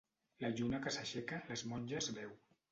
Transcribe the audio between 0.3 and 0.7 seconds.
La